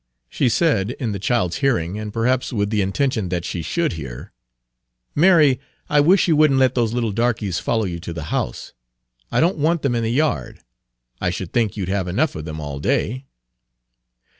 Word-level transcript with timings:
She 0.29 0.49
said, 0.49 0.89
in 0.99 1.11
the 1.11 1.19
child's 1.19 1.57
hearing, 1.57 1.99
and 1.99 2.11
perhaps 2.11 2.51
with 2.51 2.71
the 2.71 2.81
intention 2.81 3.29
that 3.29 3.45
she 3.45 3.61
should 3.61 3.93
hear: 3.93 4.33
"Mary, 5.13 5.59
I 5.91 5.99
wish 5.99 6.27
you 6.27 6.35
wouldn't 6.35 6.57
let 6.59 6.73
those 6.73 6.91
little 6.91 7.11
darkeys 7.11 7.59
follow 7.59 7.85
you 7.85 7.99
to 7.99 8.11
the 8.11 8.23
house. 8.33 8.73
I 9.31 9.39
don't 9.39 9.59
want 9.59 9.83
them 9.83 9.93
in 9.93 10.01
the 10.01 10.11
yard. 10.11 10.61
I 11.21 11.29
should 11.29 11.53
think 11.53 11.77
you 11.77 11.85
'd 11.85 11.89
have 11.89 12.07
enough 12.07 12.33
of 12.35 12.45
them 12.45 12.59
all 12.59 12.79
day." 12.79 13.25